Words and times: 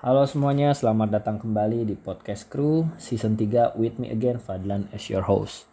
Halo 0.00 0.24
semuanya, 0.24 0.72
selamat 0.72 1.12
datang 1.12 1.36
kembali 1.36 1.84
di 1.84 1.92
Podcast 1.92 2.48
Crew 2.48 2.88
Season 2.96 3.36
3 3.36 3.76
with 3.76 4.00
me 4.00 4.08
again, 4.08 4.40
Fadlan 4.40 4.88
as 4.96 5.12
your 5.12 5.28
host. 5.28 5.68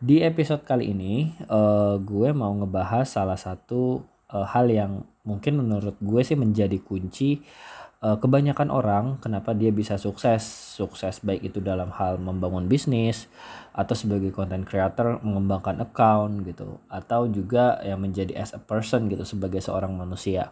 Di 0.00 0.24
episode 0.24 0.64
kali 0.64 0.96
ini, 0.96 1.36
uh, 1.44 2.00
gue 2.00 2.32
mau 2.32 2.56
ngebahas 2.56 3.04
salah 3.04 3.36
satu 3.36 4.00
uh, 4.32 4.48
hal 4.48 4.72
yang 4.72 5.04
mungkin 5.28 5.60
menurut 5.60 5.92
gue 6.00 6.24
sih 6.24 6.40
menjadi 6.40 6.80
kunci 6.80 7.44
uh, 8.00 8.16
kebanyakan 8.16 8.72
orang 8.72 9.20
kenapa 9.20 9.52
dia 9.52 9.68
bisa 9.68 10.00
sukses. 10.00 10.40
Sukses 10.80 11.20
baik 11.20 11.52
itu 11.52 11.60
dalam 11.60 11.92
hal 11.92 12.16
membangun 12.16 12.64
bisnis, 12.64 13.28
atau 13.76 13.92
sebagai 13.92 14.32
content 14.32 14.64
creator 14.64 15.20
mengembangkan 15.20 15.84
account 15.84 16.48
gitu. 16.48 16.80
Atau 16.88 17.28
juga 17.28 17.76
yang 17.84 18.00
menjadi 18.00 18.40
as 18.40 18.56
a 18.56 18.60
person 18.64 19.12
gitu, 19.12 19.28
sebagai 19.28 19.60
seorang 19.60 19.92
manusia. 19.92 20.48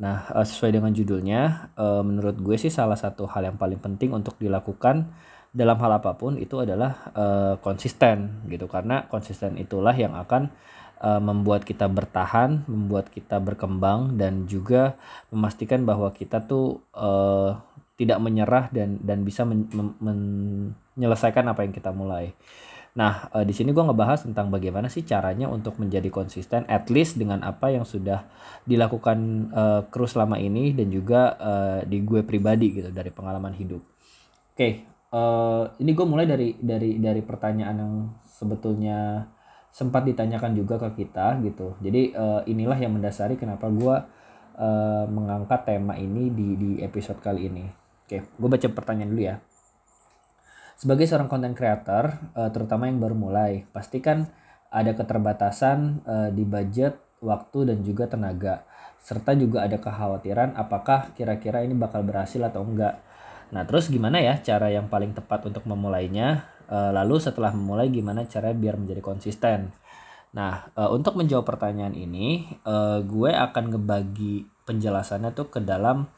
Nah, 0.00 0.24
uh, 0.32 0.46
sesuai 0.46 0.72
dengan 0.80 0.92
judulnya, 0.94 1.72
uh, 1.76 2.00
menurut 2.00 2.40
gue 2.40 2.56
sih 2.56 2.72
salah 2.72 2.96
satu 2.96 3.28
hal 3.28 3.52
yang 3.52 3.58
paling 3.60 3.76
penting 3.76 4.16
untuk 4.16 4.40
dilakukan 4.40 5.12
dalam 5.52 5.76
hal 5.76 6.00
apa 6.00 6.16
pun 6.16 6.40
itu 6.40 6.64
adalah 6.64 7.12
uh, 7.12 7.54
konsisten 7.60 8.40
gitu 8.48 8.64
karena 8.72 9.04
konsisten 9.12 9.60
itulah 9.60 9.92
yang 9.92 10.16
akan 10.16 10.48
membuat 11.02 11.66
kita 11.66 11.90
bertahan, 11.90 12.62
membuat 12.70 13.10
kita 13.10 13.42
berkembang 13.42 14.14
dan 14.14 14.46
juga 14.46 14.94
memastikan 15.34 15.82
bahwa 15.82 16.14
kita 16.14 16.38
tuh 16.46 16.78
uh, 16.94 17.58
tidak 17.98 18.22
menyerah 18.22 18.70
dan 18.70 19.02
dan 19.02 19.26
bisa 19.26 19.42
men, 19.42 19.66
men, 19.74 20.18
menyelesaikan 20.94 21.42
apa 21.50 21.66
yang 21.66 21.74
kita 21.74 21.90
mulai. 21.90 22.34
Nah, 22.92 23.32
uh, 23.32 23.40
di 23.40 23.56
sini 23.56 23.72
gue 23.72 23.80
ngebahas 23.80 24.28
tentang 24.28 24.52
bagaimana 24.52 24.92
sih 24.92 25.00
caranya 25.00 25.48
untuk 25.48 25.80
menjadi 25.80 26.12
konsisten, 26.12 26.68
at 26.68 26.92
least 26.92 27.16
dengan 27.16 27.40
apa 27.40 27.72
yang 27.72 27.88
sudah 27.88 28.28
dilakukan 28.68 29.48
uh, 29.48 29.80
kru 29.88 30.04
selama 30.04 30.36
ini 30.36 30.76
dan 30.76 30.92
juga 30.92 31.32
uh, 31.40 31.78
di 31.88 32.04
gue 32.04 32.20
pribadi 32.20 32.76
gitu 32.76 32.92
dari 32.92 33.08
pengalaman 33.08 33.56
hidup. 33.56 33.80
Oke, 34.52 34.56
okay, 34.56 34.72
uh, 35.16 35.72
ini 35.80 35.96
gue 35.96 36.04
mulai 36.04 36.28
dari 36.28 36.52
dari 36.60 37.00
dari 37.00 37.24
pertanyaan 37.24 37.76
yang 37.80 37.94
sebetulnya 38.28 39.24
sempat 39.72 40.04
ditanyakan 40.04 40.52
juga 40.52 40.76
ke 40.76 41.08
kita 41.08 41.40
gitu. 41.40 41.80
Jadi 41.80 42.12
uh, 42.12 42.44
inilah 42.44 42.76
yang 42.76 42.92
mendasari 42.92 43.40
kenapa 43.40 43.72
gue 43.72 43.96
uh, 44.60 45.04
mengangkat 45.08 45.64
tema 45.64 45.96
ini 45.96 46.28
di 46.28 46.60
di 46.60 46.70
episode 46.84 47.24
kali 47.24 47.48
ini. 47.48 47.64
Oke, 48.04 48.20
gue 48.20 48.48
baca 48.52 48.68
pertanyaan 48.68 49.10
dulu 49.16 49.24
ya. 49.24 49.40
Sebagai 50.76 51.06
seorang 51.06 51.30
content 51.30 51.54
creator, 51.54 52.10
uh, 52.34 52.50
terutama 52.50 52.90
yang 52.90 52.98
baru 52.98 53.14
mulai, 53.14 53.64
pastikan 53.70 54.26
ada 54.72 54.96
keterbatasan 54.96 56.02
uh, 56.02 56.28
di 56.32 56.42
budget, 56.48 56.96
waktu, 57.22 57.72
dan 57.72 57.78
juga 57.84 58.08
tenaga. 58.08 58.64
Serta 59.02 59.34
juga 59.34 59.66
ada 59.66 59.78
kekhawatiran 59.78 60.54
apakah 60.54 61.10
kira-kira 61.14 61.62
ini 61.66 61.74
bakal 61.74 62.06
berhasil 62.06 62.40
atau 62.42 62.62
enggak. 62.62 63.02
Nah, 63.52 63.68
terus 63.68 63.92
gimana 63.92 64.22
ya 64.22 64.40
cara 64.40 64.72
yang 64.72 64.88
paling 64.88 65.12
tepat 65.12 65.44
untuk 65.44 65.68
memulainya? 65.68 66.48
Uh, 66.72 66.88
lalu 66.88 67.20
setelah 67.20 67.52
memulai 67.52 67.92
gimana 67.92 68.24
cara 68.24 68.54
biar 68.56 68.80
menjadi 68.80 69.04
konsisten? 69.04 69.74
Nah, 70.32 70.72
uh, 70.72 70.88
untuk 70.88 71.20
menjawab 71.20 71.44
pertanyaan 71.44 71.92
ini, 71.92 72.48
uh, 72.64 73.04
gue 73.04 73.28
akan 73.28 73.76
ngebagi 73.76 74.48
penjelasannya 74.64 75.36
tuh 75.36 75.52
ke 75.52 75.60
dalam 75.60 76.08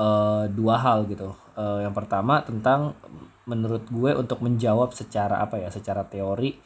uh, 0.00 0.44
dua 0.48 0.80
hal 0.80 1.04
gitu. 1.12 1.36
Uh, 1.52 1.84
yang 1.84 1.92
pertama 1.92 2.40
tentang 2.40 2.96
menurut 3.44 3.84
gue 3.92 4.16
untuk 4.16 4.40
menjawab 4.40 4.96
secara 4.96 5.44
apa 5.44 5.60
ya 5.60 5.68
secara 5.68 6.08
teori 6.08 6.56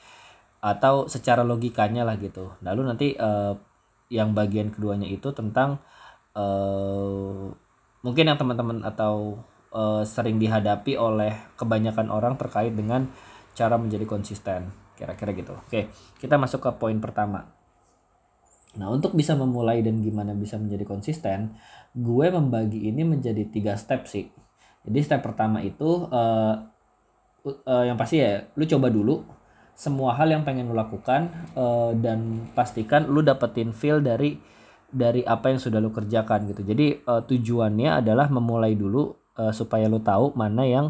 atau 0.62 1.10
secara 1.10 1.42
logikanya 1.42 2.06
lah 2.06 2.14
gitu. 2.16 2.54
Lalu 2.62 2.80
nanti 2.86 3.08
uh, 3.18 3.58
yang 4.12 4.32
bagian 4.36 4.70
keduanya 4.70 5.10
itu 5.10 5.34
tentang 5.34 5.82
uh, 6.38 7.50
mungkin 8.04 8.24
yang 8.30 8.38
teman-teman 8.38 8.86
atau 8.86 9.42
uh, 9.74 10.06
sering 10.06 10.38
dihadapi 10.38 10.94
oleh 10.94 11.34
kebanyakan 11.58 12.12
orang 12.12 12.38
terkait 12.38 12.72
dengan 12.72 13.10
cara 13.56 13.74
menjadi 13.74 14.06
konsisten. 14.06 14.70
Kira-kira 14.94 15.34
gitu. 15.34 15.58
Oke 15.66 15.90
kita 16.22 16.38
masuk 16.38 16.62
ke 16.62 16.70
poin 16.78 16.96
pertama 17.02 17.53
nah 18.74 18.90
untuk 18.90 19.14
bisa 19.14 19.38
memulai 19.38 19.80
dan 19.82 20.02
gimana 20.02 20.34
bisa 20.34 20.58
menjadi 20.58 20.82
konsisten 20.82 21.54
gue 21.94 22.26
membagi 22.30 22.90
ini 22.90 23.06
menjadi 23.06 23.46
tiga 23.48 23.78
step 23.78 24.10
sih 24.10 24.26
jadi 24.84 24.98
step 25.00 25.20
pertama 25.24 25.64
itu 25.64 26.10
uh, 26.10 26.54
uh, 27.44 27.84
yang 27.84 27.96
pasti 27.96 28.20
ya 28.20 28.44
lu 28.56 28.64
coba 28.64 28.88
dulu 28.92 29.24
semua 29.74 30.14
hal 30.14 30.30
yang 30.30 30.46
pengen 30.46 30.70
lu 30.70 30.74
lakukan 30.76 31.28
uh, 31.58 31.90
dan 31.98 32.46
pastikan 32.54 33.10
lu 33.10 33.20
dapetin 33.26 33.74
feel 33.74 33.98
dari 33.98 34.38
dari 34.94 35.26
apa 35.26 35.50
yang 35.50 35.58
sudah 35.58 35.82
lu 35.82 35.90
kerjakan 35.90 36.46
gitu. 36.54 36.62
Jadi 36.62 37.02
uh, 37.02 37.26
tujuannya 37.26 37.98
adalah 37.98 38.30
memulai 38.30 38.78
dulu 38.78 39.10
uh, 39.34 39.50
supaya 39.50 39.90
lu 39.90 39.98
tahu 39.98 40.32
mana 40.38 40.62
yang 40.62 40.88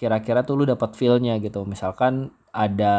kira-kira 0.00 0.40
uh, 0.40 0.46
tuh 0.46 0.54
lu 0.58 0.64
dapat 0.66 0.96
feelnya 0.98 1.38
gitu. 1.38 1.62
Misalkan 1.62 2.34
ada 2.50 2.96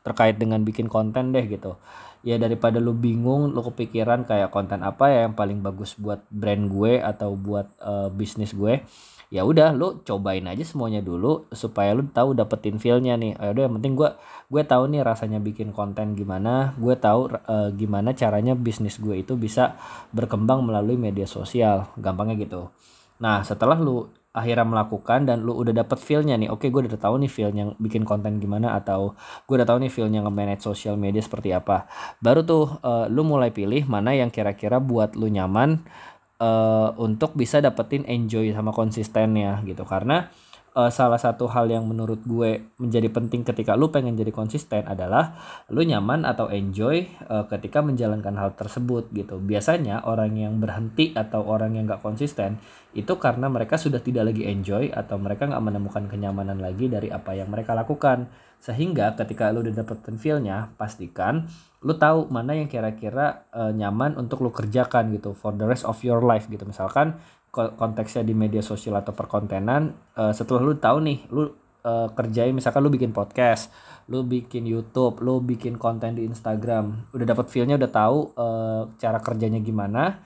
terkait 0.00 0.36
dengan 0.40 0.60
bikin 0.64 0.88
konten 0.88 1.32
deh 1.32 1.44
gitu. 1.46 1.76
Ya 2.20 2.36
daripada 2.36 2.76
lu 2.76 2.92
bingung, 2.92 3.52
lu 3.52 3.60
kepikiran 3.64 4.28
kayak 4.28 4.52
konten 4.52 4.84
apa 4.84 5.08
ya 5.08 5.18
yang 5.28 5.32
paling 5.32 5.64
bagus 5.64 5.96
buat 5.96 6.20
brand 6.28 6.68
gue 6.68 7.00
atau 7.00 7.32
buat 7.32 7.66
uh, 7.80 8.12
bisnis 8.12 8.52
gue 8.52 8.84
ya 9.30 9.46
udah 9.46 9.70
lu 9.70 10.02
cobain 10.02 10.42
aja 10.42 10.66
semuanya 10.66 10.98
dulu 10.98 11.46
supaya 11.54 11.94
lu 11.94 12.10
tahu 12.10 12.34
dapetin 12.34 12.82
feelnya 12.82 13.14
nih. 13.14 13.38
Ya 13.38 13.54
udah 13.54 13.62
yang 13.70 13.74
penting 13.78 13.94
gue 13.94 14.10
gue 14.50 14.62
tahu 14.66 14.90
nih 14.90 15.06
rasanya 15.06 15.38
bikin 15.38 15.70
konten 15.70 16.18
gimana 16.18 16.74
gue 16.74 16.98
tahu 16.98 17.30
uh, 17.30 17.70
gimana 17.70 18.10
caranya 18.12 18.58
bisnis 18.58 18.98
gue 18.98 19.22
itu 19.22 19.38
bisa 19.38 19.78
berkembang 20.10 20.66
melalui 20.66 20.98
media 20.98 21.30
sosial. 21.30 21.86
Gampangnya 21.94 22.34
gitu. 22.42 22.74
Nah 23.22 23.46
setelah 23.46 23.78
lu 23.78 24.10
akhirnya 24.30 24.62
melakukan 24.62 25.26
dan 25.26 25.42
lu 25.42 25.58
udah 25.58 25.74
dapet 25.74 25.98
feelnya 25.98 26.38
nih. 26.38 26.50
Oke 26.54 26.70
gue 26.70 26.86
udah 26.86 26.94
tahu 26.94 27.18
nih 27.26 27.30
feelnya 27.30 27.74
bikin 27.82 28.06
konten 28.06 28.38
gimana 28.38 28.78
atau 28.78 29.18
gue 29.46 29.54
udah 29.58 29.66
tahu 29.66 29.82
nih 29.82 29.90
feelnya 29.90 30.22
nge-manage 30.22 30.62
sosial 30.62 30.94
media 30.94 31.18
seperti 31.18 31.50
apa. 31.50 31.90
Baru 32.22 32.46
tuh 32.46 32.78
uh, 32.86 33.10
lu 33.10 33.26
mulai 33.26 33.50
pilih 33.50 33.90
mana 33.90 34.14
yang 34.14 34.30
kira-kira 34.30 34.78
buat 34.78 35.18
lu 35.18 35.26
nyaman 35.26 35.82
uh, 36.38 36.94
untuk 36.94 37.34
bisa 37.34 37.58
dapetin 37.58 38.06
enjoy 38.06 38.54
sama 38.54 38.70
konsistennya 38.70 39.66
gitu. 39.66 39.82
Karena 39.82 40.30
uh, 40.74 40.90
salah 40.90 41.18
satu 41.18 41.50
hal 41.50 41.70
yang 41.70 41.86
menurut 41.86 42.22
gue 42.22 42.70
menjadi 42.78 43.08
penting 43.10 43.42
ketika 43.42 43.74
lu 43.74 43.90
pengen 43.90 44.14
jadi 44.14 44.30
konsisten 44.30 44.86
adalah 44.86 45.38
lu 45.70 45.82
nyaman 45.82 46.22
atau 46.26 46.50
enjoy 46.50 47.06
uh, 47.26 47.46
ketika 47.50 47.82
menjalankan 47.82 48.34
hal 48.38 48.54
tersebut 48.54 49.10
gitu. 49.10 49.38
Biasanya 49.42 50.06
orang 50.06 50.36
yang 50.38 50.58
berhenti 50.62 51.10
atau 51.14 51.42
orang 51.46 51.74
yang 51.78 51.90
gak 51.90 52.02
konsisten 52.02 52.58
itu 52.90 53.14
karena 53.22 53.46
mereka 53.46 53.78
sudah 53.78 54.02
tidak 54.02 54.34
lagi 54.34 54.50
enjoy 54.50 54.90
atau 54.90 55.14
mereka 55.14 55.46
nggak 55.46 55.62
menemukan 55.62 56.10
kenyamanan 56.10 56.58
lagi 56.58 56.90
dari 56.90 57.06
apa 57.06 57.38
yang 57.38 57.46
mereka 57.46 57.70
lakukan. 57.74 58.26
Sehingga 58.58 59.14
ketika 59.14 59.48
lu 59.54 59.62
udah 59.62 59.72
dapetin 59.72 60.18
feelnya, 60.18 60.74
pastikan 60.74 61.46
lu 61.80 61.96
tahu 61.96 62.28
mana 62.28 62.52
yang 62.52 62.68
kira-kira 62.68 63.48
uh, 63.56 63.72
nyaman 63.72 64.12
untuk 64.20 64.44
lu 64.44 64.52
kerjakan 64.52 65.16
gitu 65.16 65.32
for 65.32 65.56
the 65.56 65.64
rest 65.64 65.88
of 65.88 65.96
your 66.04 66.20
life 66.20 66.44
gitu 66.52 66.60
misalkan 66.68 67.16
konteksnya 67.50 68.22
di 68.22 68.32
media 68.32 68.62
sosial 68.62 68.98
atau 68.98 69.10
perkontenan 69.10 69.90
uh, 70.14 70.30
setelah 70.30 70.62
lu 70.62 70.78
tahu 70.78 70.98
nih 71.02 71.18
lu 71.34 71.42
uh, 71.82 72.08
kerjain 72.14 72.54
misalkan 72.54 72.80
lu 72.80 72.90
bikin 72.90 73.10
podcast 73.10 73.74
lu 74.06 74.22
bikin 74.22 74.66
YouTube 74.66 75.18
lu 75.22 75.42
bikin 75.42 75.74
konten 75.74 76.14
di 76.14 76.26
Instagram 76.26 77.10
udah 77.14 77.26
dapat 77.26 77.46
feelnya 77.50 77.74
udah 77.74 77.90
tahu 77.90 78.18
uh, 78.38 78.82
cara 78.98 79.18
kerjanya 79.18 79.58
gimana 79.58 80.22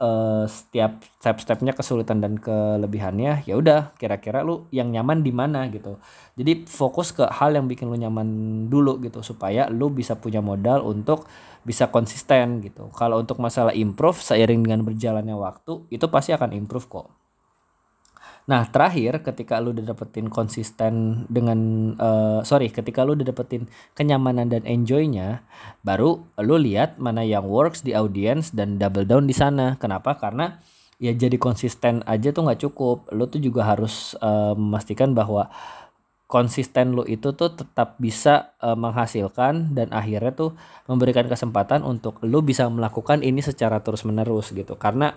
uh, 0.00 0.44
setiap 0.48 1.00
step-stepnya 1.20 1.72
kesulitan 1.72 2.20
dan 2.20 2.36
kelebihannya 2.36 3.44
ya 3.48 3.54
udah 3.56 3.96
kira-kira 3.96 4.44
lu 4.44 4.68
yang 4.72 4.92
nyaman 4.92 5.24
di 5.24 5.32
mana 5.32 5.68
gitu. 5.72 5.98
Jadi 6.36 6.68
fokus 6.68 7.12
ke 7.12 7.24
hal 7.26 7.56
yang 7.56 7.66
bikin 7.66 7.88
lu 7.88 7.96
nyaman 7.96 8.28
dulu 8.68 9.00
gitu 9.00 9.24
supaya 9.24 9.68
lu 9.72 9.92
bisa 9.92 10.16
punya 10.20 10.44
modal 10.44 10.84
untuk 10.84 11.24
bisa 11.66 11.90
konsisten 11.90 12.62
gitu 12.62 12.86
kalau 12.94 13.18
untuk 13.18 13.42
masalah 13.42 13.74
improve 13.74 14.22
seiring 14.22 14.62
dengan 14.62 14.86
berjalannya 14.86 15.34
waktu 15.34 15.90
itu 15.90 16.06
pasti 16.06 16.30
akan 16.30 16.54
improve 16.54 16.86
kok 16.86 17.06
Nah 18.46 18.62
terakhir 18.70 19.26
ketika 19.26 19.58
lu 19.58 19.74
udah 19.74 19.90
dapetin 19.90 20.30
konsisten 20.30 21.26
dengan 21.26 21.58
uh, 21.98 22.46
sorry 22.46 22.70
ketika 22.70 23.02
lu 23.02 23.18
udah 23.18 23.26
dapetin 23.34 23.66
kenyamanan 23.98 24.46
dan 24.46 24.62
enjoynya 24.62 25.42
baru 25.82 26.22
lu 26.38 26.54
lihat 26.54 27.02
mana 27.02 27.26
yang 27.26 27.42
works 27.42 27.82
di 27.82 27.90
audience 27.90 28.54
dan 28.54 28.78
double 28.78 29.02
down 29.02 29.26
di 29.26 29.34
sana. 29.34 29.74
Kenapa? 29.82 30.14
Karena 30.14 30.62
ya 31.02 31.10
jadi 31.10 31.34
konsisten 31.42 32.06
aja 32.06 32.30
tuh 32.30 32.46
nggak 32.46 32.62
cukup. 32.70 33.10
Lu 33.10 33.26
tuh 33.26 33.42
juga 33.42 33.66
harus 33.66 34.14
uh, 34.22 34.54
memastikan 34.54 35.10
bahwa 35.10 35.50
konsisten 36.26 36.98
lu 36.98 37.06
itu 37.06 37.34
tuh 37.38 37.54
tetap 37.54 37.94
bisa 38.02 38.54
uh, 38.58 38.74
menghasilkan 38.74 39.74
dan 39.78 39.94
akhirnya 39.94 40.34
tuh 40.34 40.50
memberikan 40.90 41.30
kesempatan 41.30 41.86
untuk 41.86 42.18
lu 42.26 42.42
bisa 42.42 42.66
melakukan 42.66 43.22
ini 43.22 43.38
secara 43.42 43.78
terus 43.78 44.02
menerus 44.02 44.50
gitu. 44.50 44.74
Karena 44.74 45.14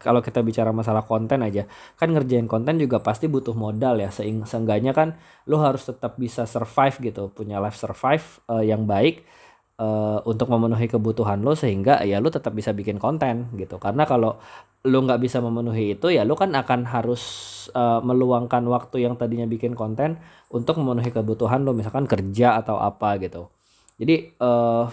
kalau 0.00 0.24
kita 0.24 0.40
bicara 0.40 0.72
masalah 0.72 1.04
konten 1.04 1.44
aja 1.44 1.68
kan 2.00 2.12
ngerjain 2.12 2.48
konten 2.48 2.80
juga 2.80 3.00
pasti 3.04 3.28
butuh 3.28 3.52
modal 3.52 4.00
ya 4.00 4.08
seenggaknya 4.12 4.96
kan 4.96 5.20
lu 5.44 5.60
harus 5.60 5.84
tetap 5.84 6.16
bisa 6.16 6.48
survive 6.48 6.96
gitu 7.12 7.28
punya 7.28 7.60
life 7.60 7.76
survive 7.76 8.24
uh, 8.48 8.64
yang 8.64 8.88
baik 8.88 9.24
uh, 9.78 10.20
untuk 10.26 10.50
memenuhi 10.50 10.86
kebutuhan 10.86 11.42
lo 11.42 11.58
sehingga 11.58 12.02
ya 12.06 12.18
lo 12.22 12.30
tetap 12.30 12.54
bisa 12.54 12.70
bikin 12.74 13.00
konten 13.00 13.50
gitu. 13.58 13.78
Karena 13.78 14.06
kalau 14.06 14.38
lo 14.84 14.98
nggak 15.00 15.20
bisa 15.22 15.40
memenuhi 15.40 15.96
itu 15.96 16.12
ya 16.12 16.28
lo 16.28 16.36
kan 16.36 16.52
akan 16.52 16.84
harus 16.84 17.22
uh, 17.72 18.04
meluangkan 18.04 18.60
waktu 18.68 19.08
yang 19.08 19.16
tadinya 19.16 19.48
bikin 19.48 19.72
konten 19.72 20.20
untuk 20.52 20.76
memenuhi 20.78 21.08
kebutuhan 21.08 21.64
lo 21.64 21.72
misalkan 21.72 22.04
kerja 22.04 22.60
atau 22.60 22.76
apa 22.78 23.16
gitu. 23.18 23.48
Jadi 23.96 24.34
uh, 24.42 24.90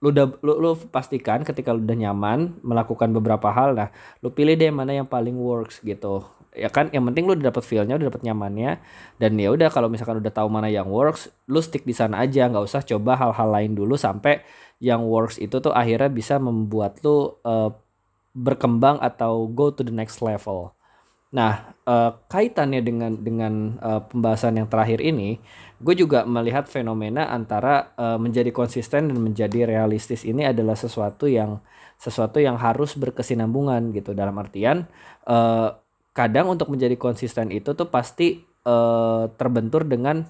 lu 0.00 0.08
udah 0.16 0.32
lu, 0.40 0.52
lu 0.56 0.70
pastikan 0.88 1.44
ketika 1.44 1.76
lu 1.76 1.84
udah 1.84 1.96
nyaman 2.08 2.56
melakukan 2.64 3.12
beberapa 3.12 3.52
hal 3.52 3.76
nah 3.76 3.88
lu 4.24 4.32
pilih 4.32 4.56
deh 4.56 4.72
mana 4.72 4.96
yang 4.96 5.08
paling 5.08 5.36
works 5.36 5.84
gitu. 5.84 6.24
Ya 6.50 6.66
kan 6.66 6.90
yang 6.90 7.06
penting 7.06 7.30
lu 7.30 7.38
udah 7.38 7.54
dapet 7.54 7.62
feelnya 7.62 7.94
udah 7.94 8.10
dapet 8.10 8.26
nyamannya 8.26 8.82
dan 9.22 9.38
ya 9.38 9.54
udah 9.54 9.70
kalau 9.70 9.86
misalkan 9.86 10.18
udah 10.18 10.32
tahu 10.34 10.48
mana 10.50 10.66
yang 10.66 10.88
works 10.90 11.30
lu 11.46 11.62
stick 11.62 11.86
di 11.86 11.94
sana 11.94 12.24
aja 12.26 12.50
nggak 12.50 12.64
usah 12.66 12.82
coba 12.82 13.14
hal-hal 13.14 13.48
lain 13.54 13.72
dulu 13.78 13.94
sampai 13.94 14.42
yang 14.82 15.04
works 15.06 15.38
itu 15.38 15.62
tuh 15.62 15.70
akhirnya 15.70 16.10
bisa 16.10 16.42
membuat 16.42 16.98
lu 17.06 17.36
uh, 17.46 17.70
berkembang 18.34 18.98
atau 18.98 19.46
go 19.46 19.70
to 19.70 19.86
the 19.86 19.94
next 19.94 20.24
level 20.24 20.74
nah 21.30 21.78
uh, 21.86 22.18
kaitannya 22.26 22.82
dengan 22.82 23.12
dengan 23.14 23.78
uh, 23.78 24.02
pembahasan 24.02 24.58
yang 24.58 24.66
terakhir 24.66 24.98
ini 24.98 25.38
gue 25.78 25.94
juga 25.94 26.26
melihat 26.26 26.66
fenomena 26.66 27.30
antara 27.30 27.94
uh, 27.94 28.18
menjadi 28.18 28.50
konsisten 28.50 29.08
dan 29.08 29.18
menjadi 29.18 29.62
realistis 29.62 30.26
ini 30.26 30.42
adalah 30.42 30.74
sesuatu 30.74 31.30
yang 31.30 31.62
sesuatu 32.00 32.40
yang 32.40 32.56
harus 32.56 32.96
berkesinambungan 32.96 33.92
gitu. 33.92 34.16
Dalam 34.16 34.32
artian 34.40 34.88
kadang 36.16 36.46
untuk 36.48 36.72
menjadi 36.72 36.96
konsisten 36.96 37.52
itu 37.52 37.76
tuh 37.76 37.92
pasti 37.92 38.40
terbentur 39.36 39.84
dengan 39.84 40.24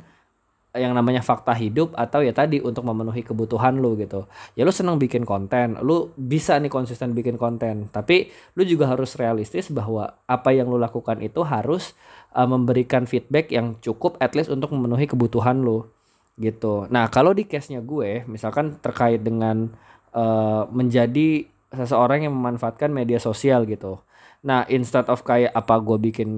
yang 0.70 0.94
namanya 0.94 1.18
fakta 1.18 1.50
hidup 1.50 1.90
atau 1.98 2.22
ya 2.22 2.30
tadi 2.30 2.62
untuk 2.62 2.86
memenuhi 2.86 3.26
kebutuhan 3.26 3.82
lu 3.82 3.98
gitu. 3.98 4.30
Ya 4.54 4.62
lu 4.62 4.70
senang 4.70 5.02
bikin 5.02 5.26
konten, 5.26 5.74
lu 5.82 6.14
bisa 6.14 6.54
nih 6.62 6.70
konsisten 6.70 7.10
bikin 7.10 7.34
konten, 7.34 7.90
tapi 7.90 8.30
lu 8.54 8.62
juga 8.62 8.86
harus 8.86 9.18
realistis 9.18 9.66
bahwa 9.66 10.14
apa 10.30 10.54
yang 10.54 10.70
lu 10.70 10.78
lakukan 10.78 11.18
itu 11.18 11.42
harus 11.42 11.98
uh, 12.38 12.46
memberikan 12.46 13.02
feedback 13.10 13.50
yang 13.50 13.74
cukup 13.82 14.14
at 14.22 14.38
least 14.38 14.50
untuk 14.50 14.70
memenuhi 14.70 15.10
kebutuhan 15.10 15.58
lu 15.58 15.90
gitu. 16.38 16.86
Nah, 16.86 17.10
kalau 17.10 17.34
di 17.34 17.44
case-nya 17.50 17.82
gue 17.82 18.22
misalkan 18.30 18.78
terkait 18.78 19.20
dengan 19.20 19.74
uh, 20.14 20.70
menjadi 20.70 21.50
seseorang 21.74 22.26
yang 22.26 22.34
memanfaatkan 22.34 22.90
media 22.90 23.18
sosial 23.18 23.66
gitu. 23.66 23.98
Nah, 24.40 24.64
instead 24.72 25.04
of 25.12 25.20
kayak 25.20 25.52
apa 25.52 25.76
gue 25.84 25.98
bikin 26.00 26.30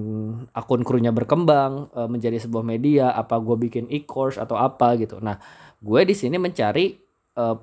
akun 0.51 0.83
krunya 0.83 1.15
berkembang 1.15 1.87
uh, 1.95 2.09
menjadi 2.11 2.35
sebuah 2.35 2.63
media, 2.63 3.15
apa 3.15 3.39
gue 3.39 3.55
bikin 3.55 3.87
e-course 3.87 4.35
atau 4.35 4.59
apa 4.59 4.99
gitu. 4.99 5.23
Nah, 5.23 5.39
gue 5.79 6.01
di 6.03 6.11
sini 6.11 6.35
mencari 6.35 6.99
uh, 7.39 7.55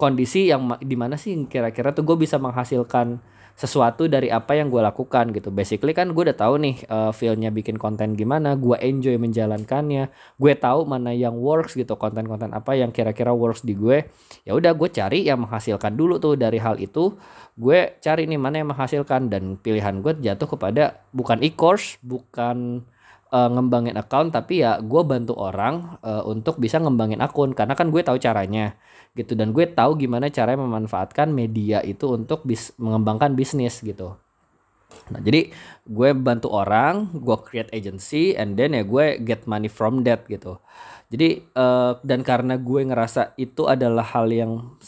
kondisi 0.00 0.48
yang 0.48 0.80
di 0.80 0.96
mana 0.96 1.20
sih 1.20 1.36
kira-kira 1.44 1.92
tuh 1.92 2.08
gue 2.08 2.16
bisa 2.24 2.40
menghasilkan 2.40 3.20
sesuatu 3.56 4.06
dari 4.06 4.28
apa 4.28 4.56
yang 4.58 4.68
gue 4.68 4.82
lakukan 4.82 5.30
gitu. 5.34 5.48
Basically 5.54 5.94
kan 5.96 6.10
gue 6.10 6.22
udah 6.30 6.36
tahu 6.36 6.60
nih 6.62 6.76
uh, 6.90 7.12
feelnya 7.14 7.48
bikin 7.54 7.76
konten 7.76 8.18
gimana, 8.18 8.54
gue 8.58 8.76
enjoy 8.78 9.16
menjalankannya, 9.16 10.10
gue 10.38 10.52
tahu 10.58 10.86
mana 10.86 11.14
yang 11.14 11.38
works 11.38 11.78
gitu, 11.78 11.94
konten-konten 11.94 12.50
apa 12.52 12.76
yang 12.76 12.90
kira-kira 12.94 13.34
works 13.34 13.62
di 13.62 13.74
gue. 13.74 14.06
Ya 14.44 14.52
udah 14.56 14.72
gue 14.74 14.88
cari 14.90 15.26
yang 15.26 15.44
menghasilkan 15.46 15.94
dulu 15.94 16.22
tuh 16.22 16.34
dari 16.36 16.58
hal 16.60 16.78
itu. 16.78 17.14
Gue 17.60 17.98
cari 18.00 18.24
nih 18.24 18.40
mana 18.40 18.62
yang 18.62 18.72
menghasilkan 18.72 19.28
dan 19.28 19.60
pilihan 19.60 20.00
gue 20.00 20.16
jatuh 20.22 20.48
kepada 20.56 21.04
bukan 21.12 21.44
e-course, 21.44 22.00
bukan 22.00 22.86
uh, 23.32 23.48
ngembangin 23.50 23.96
account 23.96 24.34
tapi 24.34 24.62
ya 24.62 24.78
gue 24.82 25.02
bantu 25.02 25.38
orang 25.38 25.98
uh, 26.02 26.22
untuk 26.26 26.58
bisa 26.58 26.78
ngembangin 26.82 27.22
akun. 27.22 27.54
Karena 27.56 27.74
kan 27.78 27.88
gue 27.88 28.02
tahu 28.02 28.18
caranya 28.18 28.74
gitu. 29.14 29.34
Dan 29.38 29.50
gue 29.56 29.66
tahu 29.66 29.98
gimana 29.98 30.30
cara 30.30 30.54
memanfaatkan 30.54 31.30
media 31.30 31.82
itu 31.82 32.10
untuk 32.10 32.44
bis 32.46 32.74
mengembangkan 32.76 33.34
bisnis 33.34 33.80
gitu. 33.82 34.14
Nah 35.10 35.20
jadi 35.22 35.50
gue 35.86 36.10
bantu 36.14 36.50
orang 36.50 37.10
gue 37.14 37.36
create 37.42 37.70
agency 37.74 38.34
and 38.34 38.58
then 38.58 38.74
ya 38.74 38.82
gue 38.82 39.22
get 39.22 39.46
money 39.46 39.70
from 39.70 40.06
that 40.06 40.26
gitu. 40.26 40.58
Jadi 41.10 41.42
uh, 41.58 41.98
dan 42.06 42.22
karena 42.22 42.54
gue 42.54 42.86
ngerasa 42.86 43.34
itu 43.34 43.66
adalah 43.66 44.06
hal 44.14 44.30
yang 44.30 44.78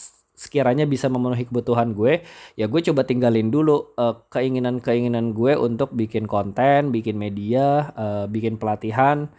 sekiranya 0.43 0.91
bisa 0.91 1.07
memenuhi 1.07 1.47
kebutuhan 1.47 1.95
gue 1.95 2.27
ya 2.59 2.67
gue 2.67 2.81
coba 2.91 3.07
tinggalin 3.07 3.55
dulu 3.55 3.95
uh, 3.95 4.27
keinginan-keinginan 4.35 5.31
gue 5.31 5.55
untuk 5.55 5.95
bikin 5.95 6.27
konten 6.27 6.91
bikin 6.91 7.15
media 7.15 7.95
uh, 7.95 8.25
bikin 8.27 8.59
pelatihan 8.59 9.31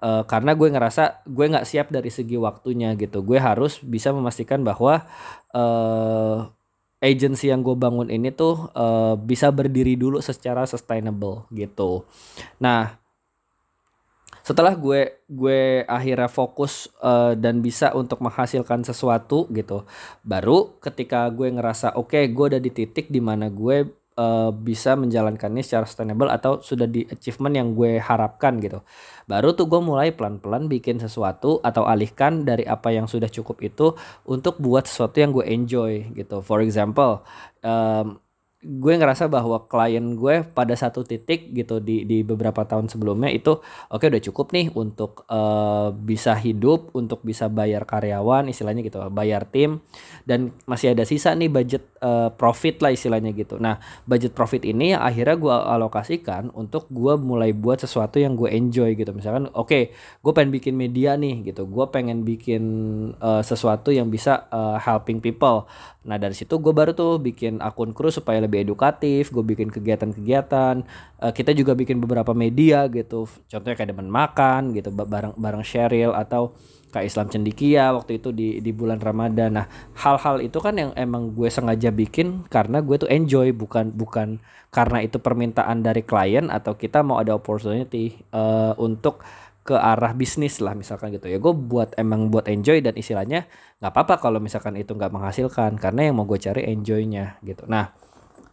uh, 0.00 0.22
karena 0.24 0.56
gue 0.56 0.68
ngerasa 0.68 1.24
gue 1.28 1.46
nggak 1.52 1.68
siap 1.68 1.92
dari 1.92 2.10
segi 2.10 2.36
waktunya 2.40 2.96
gitu. 2.96 3.22
Gue 3.22 3.38
harus 3.38 3.78
bisa 3.80 4.10
memastikan 4.10 4.64
bahwa 4.64 5.04
uh, 5.52 6.48
agency 7.00 7.48
yang 7.48 7.64
gue 7.64 7.76
bangun 7.76 8.12
ini 8.12 8.32
tuh 8.32 8.68
uh, 8.76 9.16
bisa 9.16 9.48
berdiri 9.52 9.96
dulu 9.96 10.20
secara 10.20 10.64
sustainable 10.68 11.48
gitu. 11.52 12.04
Nah 12.60 13.00
setelah 14.42 14.74
gue 14.74 15.24
gue 15.28 15.84
akhirnya 15.84 16.28
fokus 16.30 16.88
uh, 17.00 17.36
dan 17.36 17.60
bisa 17.60 17.92
untuk 17.96 18.20
menghasilkan 18.24 18.82
sesuatu 18.82 19.46
gitu 19.52 19.84
baru 20.24 20.76
ketika 20.80 21.28
gue 21.32 21.52
ngerasa 21.52 21.96
oke 21.96 22.14
okay, 22.16 22.28
gue 22.32 22.44
udah 22.56 22.62
di 22.62 22.70
titik 22.72 23.08
di 23.12 23.20
mana 23.22 23.52
gue 23.52 24.00
uh, 24.20 24.50
bisa 24.52 24.96
menjalankannya 24.98 25.64
secara 25.64 25.88
sustainable 25.88 26.28
atau 26.28 26.60
sudah 26.60 26.84
di 26.84 27.08
achievement 27.08 27.54
yang 27.56 27.68
gue 27.72 27.96
harapkan 27.96 28.60
gitu. 28.60 28.84
Baru 29.24 29.56
tuh 29.56 29.70
gue 29.70 29.80
mulai 29.80 30.12
pelan-pelan 30.12 30.68
bikin 30.68 31.00
sesuatu 31.00 31.62
atau 31.64 31.88
alihkan 31.88 32.44
dari 32.44 32.68
apa 32.68 32.92
yang 32.92 33.08
sudah 33.08 33.30
cukup 33.32 33.62
itu 33.64 33.96
untuk 34.28 34.60
buat 34.60 34.84
sesuatu 34.84 35.16
yang 35.22 35.32
gue 35.32 35.46
enjoy 35.48 36.12
gitu. 36.12 36.44
For 36.44 36.60
example 36.60 37.24
um, 37.64 38.20
gue 38.60 38.92
ngerasa 38.92 39.32
bahwa 39.32 39.64
klien 39.64 40.04
gue 40.20 40.44
pada 40.52 40.76
satu 40.76 41.00
titik 41.00 41.48
gitu 41.56 41.80
di 41.80 42.04
di 42.04 42.20
beberapa 42.20 42.68
tahun 42.68 42.92
sebelumnya 42.92 43.32
itu 43.32 43.56
oke 43.88 43.96
okay, 43.96 44.12
udah 44.12 44.20
cukup 44.20 44.52
nih 44.52 44.68
untuk 44.76 45.24
uh, 45.32 45.88
bisa 45.96 46.36
hidup 46.36 46.92
untuk 46.92 47.24
bisa 47.24 47.48
bayar 47.48 47.88
karyawan 47.88 48.52
istilahnya 48.52 48.84
gitu 48.84 49.00
bayar 49.08 49.48
tim 49.48 49.80
dan 50.28 50.52
masih 50.68 50.92
ada 50.92 51.08
sisa 51.08 51.32
nih 51.32 51.48
budget 51.48 51.88
uh, 52.02 52.28
profit 52.34 52.80
lah 52.82 52.92
istilahnya 52.92 53.32
gitu. 53.36 53.60
Nah 53.60 53.78
budget 54.04 54.36
profit 54.36 54.64
ini 54.66 54.92
akhirnya 54.96 55.36
gue 55.36 55.54
alokasikan 55.54 56.50
untuk 56.56 56.88
gue 56.90 57.14
mulai 57.20 57.52
buat 57.56 57.80
sesuatu 57.80 58.18
yang 58.18 58.34
gue 58.34 58.50
enjoy 58.50 58.96
gitu. 58.96 59.12
Misalkan 59.16 59.48
oke 59.52 59.70
okay, 59.70 59.82
gue 60.20 60.32
pengen 60.34 60.52
bikin 60.52 60.74
media 60.74 61.14
nih 61.16 61.44
gitu. 61.52 61.68
Gue 61.68 61.86
pengen 61.88 62.24
bikin 62.26 62.62
uh, 63.20 63.44
sesuatu 63.44 63.92
yang 63.92 64.12
bisa 64.12 64.48
uh, 64.50 64.76
helping 64.80 65.22
people. 65.22 65.68
Nah 66.00 66.16
dari 66.16 66.32
situ 66.32 66.56
gue 66.58 66.72
baru 66.72 66.96
tuh 66.96 67.20
bikin 67.20 67.60
akun 67.60 67.92
kru 67.92 68.08
supaya 68.08 68.40
lebih 68.40 68.49
edukatif, 68.58 69.30
gue 69.30 69.44
bikin 69.46 69.70
kegiatan-kegiatan, 69.70 70.82
uh, 71.22 71.30
kita 71.30 71.54
juga 71.54 71.78
bikin 71.78 72.02
beberapa 72.02 72.34
media 72.34 72.90
gitu, 72.90 73.30
contohnya 73.46 73.78
kayak 73.78 73.94
demen 73.94 74.10
makan 74.10 74.74
gitu, 74.74 74.90
bareng 74.90 75.38
bareng 75.38 75.62
Sheryl 75.62 76.10
atau 76.10 76.58
kayak 76.90 77.06
Islam 77.06 77.30
Cendikia 77.30 77.94
waktu 77.94 78.18
itu 78.18 78.34
di 78.34 78.58
di 78.58 78.74
bulan 78.74 78.98
Ramadan. 78.98 79.62
Nah 79.62 79.66
hal-hal 79.94 80.42
itu 80.42 80.58
kan 80.58 80.74
yang 80.74 80.90
emang 80.98 81.30
gue 81.32 81.46
sengaja 81.46 81.94
bikin 81.94 82.42
karena 82.50 82.82
gue 82.82 82.98
tuh 82.98 83.06
enjoy, 83.06 83.54
bukan 83.54 83.94
bukan 83.94 84.42
karena 84.74 85.02
itu 85.02 85.22
permintaan 85.22 85.82
dari 85.86 86.02
klien 86.02 86.50
atau 86.50 86.74
kita 86.74 87.02
mau 87.06 87.22
ada 87.22 87.34
opportunity 87.34 88.18
uh, 88.34 88.74
untuk 88.78 89.22
ke 89.60 89.76
arah 89.76 90.16
bisnis 90.16 90.58
lah 90.58 90.74
misalkan 90.74 91.14
gitu. 91.14 91.30
Ya 91.30 91.38
gue 91.38 91.54
buat 91.54 91.94
emang 91.94 92.26
buat 92.26 92.50
enjoy 92.50 92.82
dan 92.82 92.98
istilahnya 92.98 93.46
nggak 93.78 93.92
apa-apa 93.94 94.18
kalau 94.18 94.42
misalkan 94.42 94.74
itu 94.74 94.90
nggak 94.90 95.14
menghasilkan 95.14 95.78
karena 95.78 96.10
yang 96.10 96.18
mau 96.18 96.26
gue 96.26 96.42
cari 96.42 96.66
enjoynya 96.74 97.38
gitu. 97.46 97.70
Nah 97.70 97.94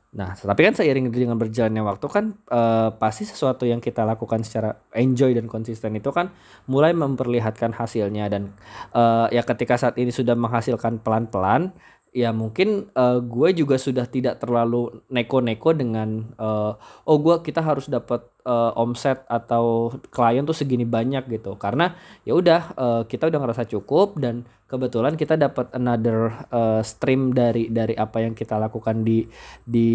nah 0.08 0.34
tapi 0.34 0.64
kan 0.64 0.74
seiring 0.74 1.12
dengan 1.12 1.36
berjalannya 1.36 1.84
waktu 1.84 2.08
kan 2.08 2.26
uh, 2.48 2.96
pasti 2.96 3.28
sesuatu 3.28 3.68
yang 3.68 3.84
kita 3.84 4.08
lakukan 4.08 4.40
secara 4.40 4.80
enjoy 4.96 5.36
dan 5.36 5.52
konsisten 5.52 6.00
itu 6.00 6.16
kan 6.16 6.32
mulai 6.72 6.96
memperlihatkan 6.96 7.76
hasilnya 7.76 8.32
dan 8.32 8.56
uh, 8.96 9.28
ya 9.30 9.44
ketika 9.44 9.76
saat 9.76 10.00
ini 10.00 10.10
sudah 10.16 10.34
menghasilkan 10.34 11.04
pelan-pelan 11.04 11.76
ya 12.18 12.34
mungkin 12.34 12.90
uh, 12.98 13.22
gue 13.22 13.54
juga 13.54 13.78
sudah 13.78 14.10
tidak 14.10 14.42
terlalu 14.42 15.06
neko-neko 15.14 15.70
dengan 15.78 16.34
uh, 16.42 16.74
oh 17.06 17.18
gue 17.22 17.46
kita 17.46 17.62
harus 17.62 17.86
dapat 17.86 18.26
uh, 18.42 18.74
omset 18.74 19.22
atau 19.30 19.94
klien 20.10 20.42
tuh 20.42 20.58
segini 20.58 20.82
banyak 20.82 21.30
gitu. 21.30 21.54
Karena 21.62 21.94
ya 22.26 22.34
udah 22.34 22.62
uh, 22.74 23.02
kita 23.06 23.30
udah 23.30 23.38
ngerasa 23.38 23.70
cukup 23.70 24.18
dan 24.18 24.50
kebetulan 24.66 25.14
kita 25.14 25.38
dapat 25.38 25.70
another 25.78 26.34
uh, 26.50 26.82
stream 26.82 27.38
dari 27.38 27.70
dari 27.70 27.94
apa 27.94 28.26
yang 28.26 28.34
kita 28.34 28.58
lakukan 28.58 29.06
di 29.06 29.22
di 29.62 29.92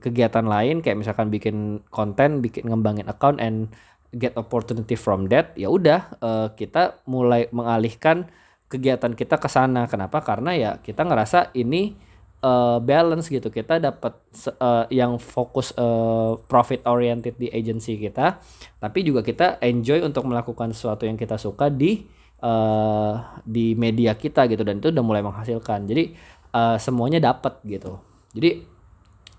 kegiatan 0.00 0.48
lain. 0.48 0.80
Kayak 0.80 1.04
misalkan 1.04 1.28
bikin 1.28 1.84
konten 1.92 2.40
bikin 2.40 2.72
ngembangin 2.72 3.04
account 3.12 3.44
and 3.44 3.68
get 4.16 4.32
opportunity 4.40 4.96
from 4.96 5.28
that 5.32 5.56
ya 5.56 5.72
udah 5.72 6.04
uh, 6.20 6.48
kita 6.52 7.00
mulai 7.08 7.48
mengalihkan 7.48 8.28
kegiatan 8.72 9.12
kita 9.12 9.36
ke 9.36 9.52
sana. 9.52 9.84
Kenapa? 9.84 10.24
Karena 10.24 10.56
ya 10.56 10.70
kita 10.80 11.04
ngerasa 11.04 11.52
ini 11.52 11.92
uh, 12.40 12.80
balance 12.80 13.28
gitu. 13.28 13.52
Kita 13.52 13.76
dapat 13.76 14.16
uh, 14.56 14.88
yang 14.88 15.20
fokus 15.20 15.76
uh, 15.76 16.40
profit 16.48 16.80
oriented 16.88 17.36
di 17.36 17.52
agency 17.52 18.00
kita, 18.00 18.40
tapi 18.80 19.04
juga 19.04 19.20
kita 19.20 19.60
enjoy 19.60 20.00
untuk 20.00 20.24
melakukan 20.24 20.72
sesuatu 20.72 21.04
yang 21.04 21.20
kita 21.20 21.36
suka 21.36 21.68
di 21.68 22.22
uh, 22.42 23.14
di 23.46 23.78
media 23.78 24.18
kita 24.18 24.50
gitu 24.50 24.66
dan 24.66 24.82
itu 24.82 24.90
udah 24.90 25.04
mulai 25.06 25.22
menghasilkan 25.22 25.86
jadi 25.86 26.12
uh, 26.52 26.76
semuanya 26.76 27.22
dapat 27.22 27.62
gitu 27.64 28.02
jadi 28.34 28.66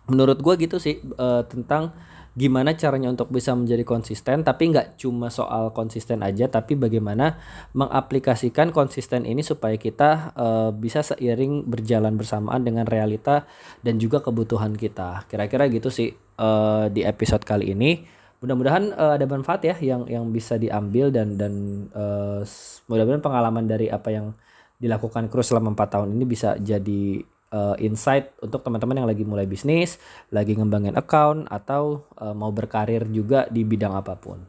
menurut 0.07 0.39
gue 0.39 0.67
gitu 0.67 0.79
sih 0.79 0.99
uh, 1.19 1.43
tentang 1.47 1.91
gimana 2.33 2.73
caranya 2.73 3.13
untuk 3.13 3.29
bisa 3.29 3.53
menjadi 3.53 3.85
konsisten 3.85 4.41
tapi 4.41 4.73
nggak 4.73 4.97
cuma 4.97 5.29
soal 5.29 5.69
konsisten 5.69 6.25
aja 6.25 6.49
tapi 6.49 6.73
bagaimana 6.73 7.37
mengaplikasikan 7.77 8.73
konsisten 8.73 9.29
ini 9.29 9.45
supaya 9.45 9.77
kita 9.77 10.33
uh, 10.33 10.69
bisa 10.73 11.05
seiring 11.05 11.69
berjalan 11.69 12.17
bersamaan 12.17 12.65
dengan 12.65 12.89
realita 12.89 13.45
dan 13.85 14.01
juga 14.01 14.25
kebutuhan 14.25 14.73
kita. 14.73 15.29
Kira-kira 15.29 15.69
gitu 15.69 15.93
sih 15.93 16.09
uh, 16.41 16.89
di 16.89 17.05
episode 17.05 17.45
kali 17.45 17.77
ini. 17.77 18.09
Mudah-mudahan 18.41 18.91
uh, 18.97 19.13
ada 19.15 19.25
manfaat 19.29 19.63
ya 19.63 19.75
yang 19.79 20.09
yang 20.09 20.27
bisa 20.33 20.57
diambil 20.59 21.13
dan 21.13 21.37
dan 21.37 21.53
uh, 21.95 22.41
mudah-mudahan 22.89 23.23
pengalaman 23.23 23.69
dari 23.69 23.87
apa 23.87 24.09
yang 24.09 24.33
dilakukan 24.81 25.31
kru 25.31 25.39
selama 25.39 25.71
empat 25.71 25.95
tahun 25.95 26.11
ini 26.11 26.25
bisa 26.27 26.59
jadi 26.59 27.23
uh, 27.53 27.77
insight 27.77 28.33
untuk 28.41 28.65
teman-teman 28.65 29.05
yang 29.05 29.07
lagi 29.07 29.21
mulai 29.21 29.45
bisnis, 29.45 30.01
lagi 30.33 30.57
ngembangin 30.57 30.97
account 30.97 31.45
atau 31.47 32.09
uh, 32.17 32.33
mau 32.33 32.49
berkarir 32.49 33.05
juga 33.13 33.45
di 33.47 33.61
bidang 33.61 33.93
apa 33.93 34.17
pun. 34.17 34.41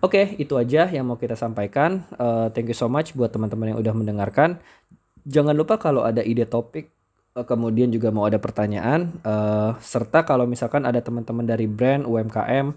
Oke, 0.00 0.16
okay, 0.16 0.26
itu 0.40 0.56
aja 0.56 0.88
yang 0.90 1.06
mau 1.06 1.20
kita 1.20 1.36
sampaikan. 1.36 2.02
Uh, 2.16 2.48
thank 2.50 2.66
you 2.66 2.76
so 2.76 2.88
much 2.88 3.12
buat 3.14 3.30
teman-teman 3.30 3.76
yang 3.76 3.78
udah 3.78 3.94
mendengarkan. 3.94 4.58
Jangan 5.28 5.52
lupa 5.52 5.76
kalau 5.76 6.02
ada 6.02 6.24
ide 6.24 6.48
topik, 6.48 6.88
uh, 7.36 7.44
kemudian 7.44 7.92
juga 7.92 8.08
mau 8.08 8.24
ada 8.24 8.40
pertanyaan, 8.40 9.12
uh, 9.22 9.76
serta 9.78 10.24
kalau 10.24 10.48
misalkan 10.48 10.88
ada 10.88 11.04
teman-teman 11.04 11.44
dari 11.44 11.68
brand 11.68 12.08
UMKM 12.08 12.72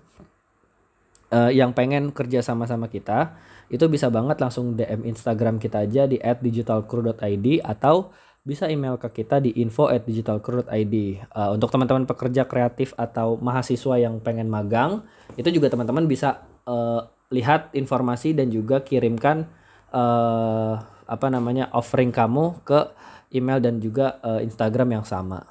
uh, 1.31 1.51
yang 1.55 1.71
pengen 1.71 2.11
kerja 2.11 2.43
sama-sama 2.43 2.91
kita, 2.91 3.39
itu 3.71 3.87
bisa 3.87 4.11
banget 4.11 4.43
langsung 4.43 4.75
DM 4.75 5.07
Instagram 5.07 5.63
kita 5.63 5.87
aja 5.87 6.03
di 6.03 6.19
@digitalcrew.id 6.19 7.63
atau 7.63 8.11
bisa 8.43 8.67
email 8.67 8.99
ke 8.99 9.23
kita 9.23 9.39
di 9.39 9.55
info 9.63 9.87
at 9.87 10.03
digitalcrew.id. 10.03 10.95
Uh, 11.31 11.49
untuk 11.55 11.71
teman-teman 11.71 12.03
pekerja 12.03 12.43
kreatif 12.43 12.91
atau 12.99 13.39
mahasiswa 13.39 13.95
yang 13.95 14.19
pengen 14.19 14.51
magang, 14.51 15.03
itu 15.39 15.47
juga 15.47 15.71
teman-teman 15.71 16.03
bisa 16.05 16.43
uh, 16.67 17.07
lihat 17.31 17.71
informasi 17.71 18.35
dan 18.35 18.51
juga 18.51 18.83
kirimkan 18.83 19.47
uh, 19.95 20.75
apa 21.07 21.27
namanya 21.31 21.71
offering 21.71 22.11
kamu 22.11 22.59
ke 22.67 22.91
email 23.33 23.63
dan 23.63 23.79
juga 23.79 24.19
uh, 24.21 24.43
Instagram 24.43 25.01
yang 25.01 25.05
sama. 25.07 25.41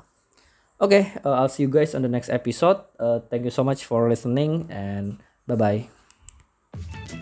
Oke, 0.83 0.99
okay, 0.99 1.05
uh, 1.25 1.43
I'll 1.43 1.53
see 1.53 1.65
you 1.65 1.73
guys 1.73 1.95
on 1.97 2.05
the 2.05 2.13
next 2.13 2.29
episode. 2.29 2.83
Uh, 3.01 3.23
thank 3.31 3.47
you 3.47 3.55
so 3.55 3.65
much 3.65 3.87
for 3.87 4.11
listening 4.11 4.69
and 4.69 5.23
bye 5.49 5.57
bye. 5.57 7.22